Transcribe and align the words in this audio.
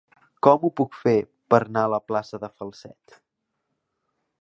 Com 0.45 0.63
ho 0.63 0.71
puc 0.81 0.97
fer 1.01 1.13
per 1.55 1.61
anar 1.65 1.85
a 1.89 1.93
la 1.97 2.01
plaça 2.09 2.43
de 2.47 2.53
Falset? 2.57 3.19